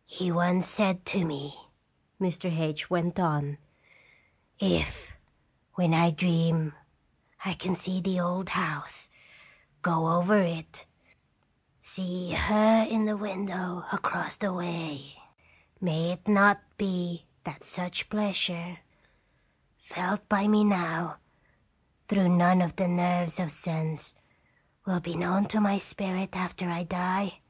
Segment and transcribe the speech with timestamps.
[0.04, 1.58] """He once said to me,"
[2.20, 2.54] Mr.
[2.54, 3.56] H went on:
[4.58, 5.16] "'If,
[5.72, 6.74] when I dream,
[7.46, 9.08] I can see the old house,
[9.80, 10.84] go over it,
[11.80, 15.14] see her in the window across the way,
[15.80, 18.80] may it not be that such pleasure,
[19.78, 21.16] felt by me now
[22.04, 24.14] through none of the nerves of sense,
[24.84, 27.40] will be known to my spirit after I die